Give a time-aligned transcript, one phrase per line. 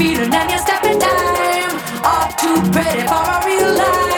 [0.00, 1.72] feet and then you step in time.
[2.02, 4.09] All too pretty for a real life.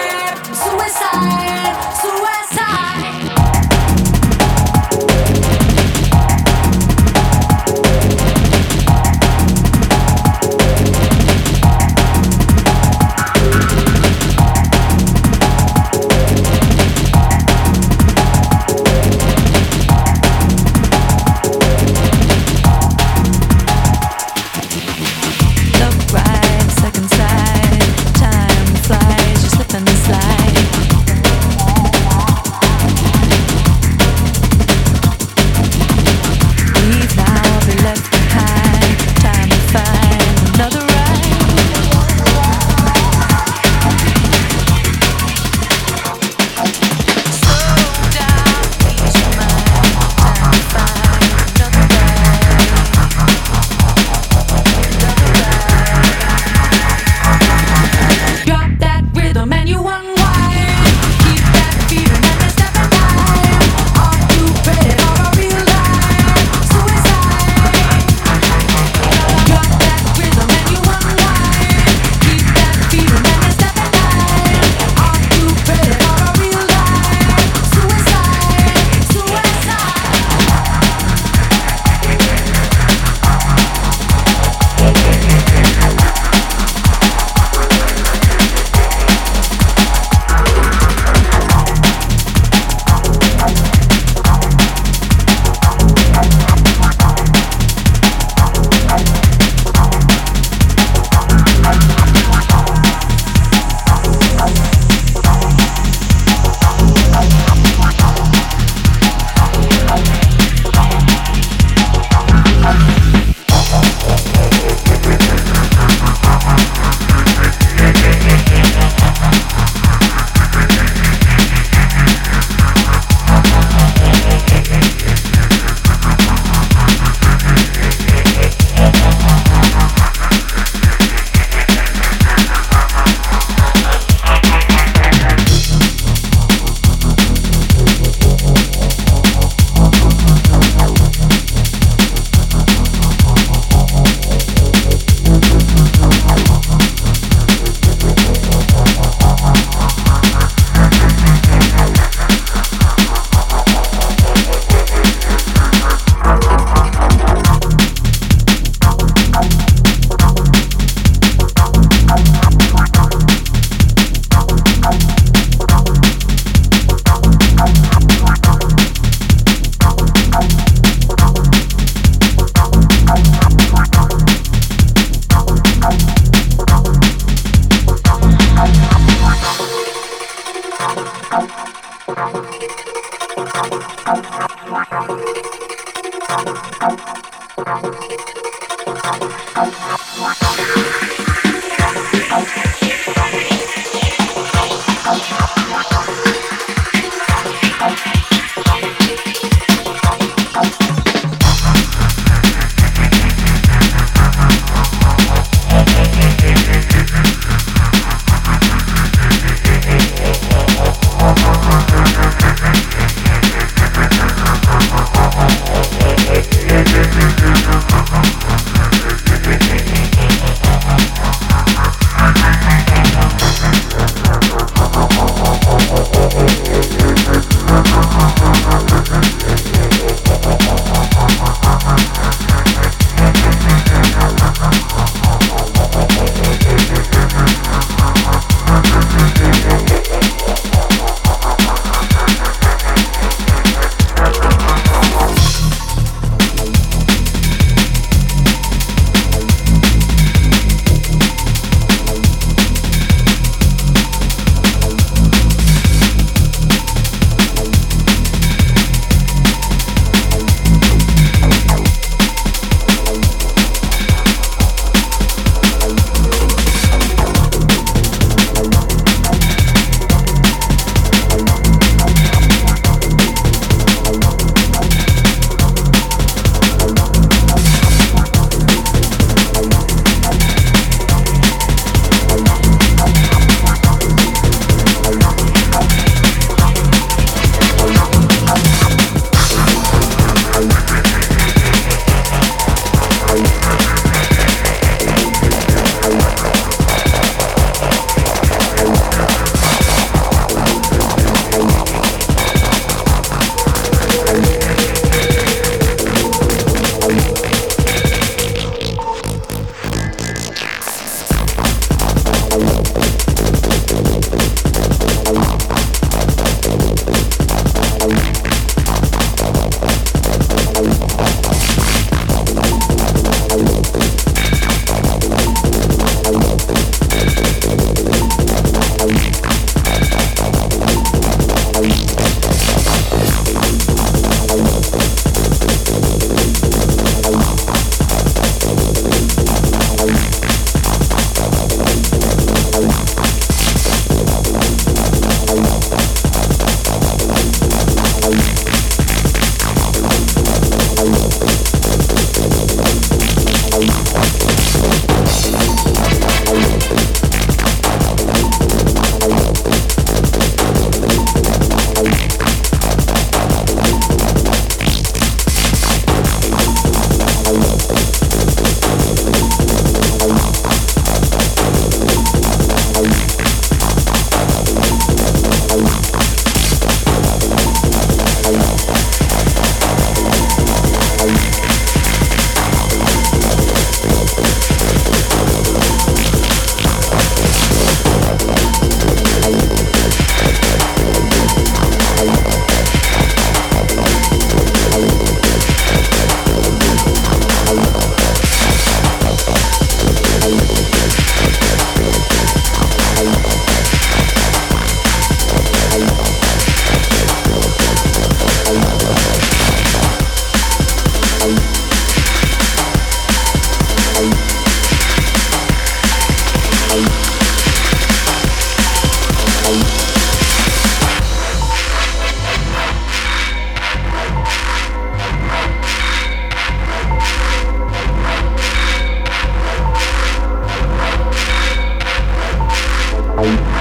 [433.43, 433.72] Bye.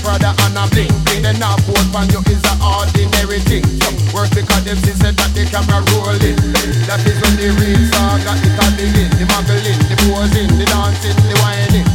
[0.00, 0.92] Fendi and a bling.
[1.04, 3.64] Bling them now pose on you is an ordinary thing.
[4.16, 6.36] Work because them see said that the camera rolling.
[6.88, 9.10] That is when the real saga it a begin.
[9.20, 11.86] The muggling, the posing, the dancing, the whining.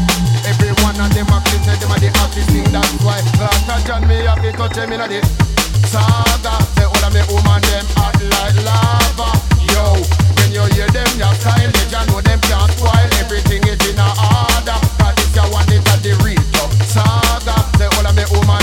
[0.45, 2.67] Every one of them a say them a the artist thing.
[2.69, 5.19] That's why Lord John me have to touch him in a the
[5.89, 6.53] saga.
[6.77, 9.33] Say all of me woman them hot like lava.
[9.73, 9.97] Yo,
[10.37, 13.09] when you hear them, your they just know them can't spoil.
[13.17, 14.79] Everything is in a order.
[15.01, 17.24] Cause this your one, it a the real saga.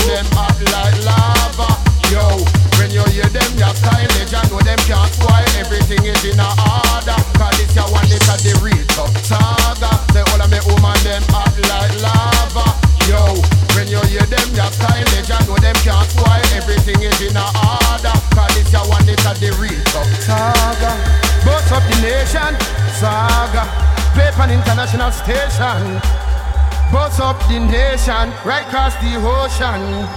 [0.07, 1.69] Them hot like lava.
[2.11, 2.43] Yo,
[2.77, 5.47] when you hear them, your they just know them can't spoil.
[5.57, 7.19] Everything is in a order.
[7.39, 9.91] Cause this your one, it a the real tough saga.
[10.11, 12.65] Say all of me woman them hot like lava.
[13.07, 13.39] Yo,
[13.75, 16.43] when you hear them, your they just know them can't spoil.
[16.53, 18.15] Everything is in a order.
[18.35, 20.91] Cause this your one, it a the real tough saga.
[21.47, 22.53] Boss of the nation,
[22.99, 23.63] saga.
[24.13, 26.32] Play on international station.
[26.93, 30.07] Boss up the nation, right across the ocean.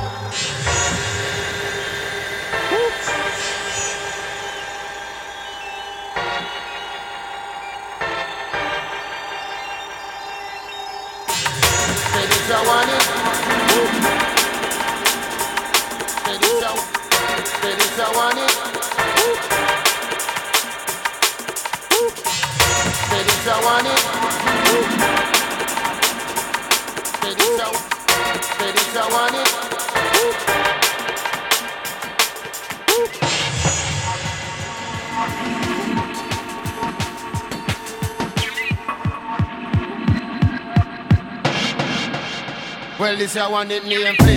[23.48, 25.35] I want it.
[42.98, 44.36] Well, this I want it name flip.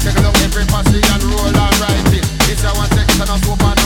[0.00, 2.24] Take a look every passy and roll and write it.
[2.48, 3.77] This I want section of soap and